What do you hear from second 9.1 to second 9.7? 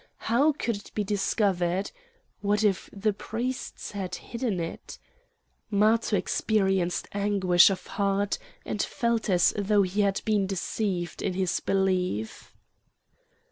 as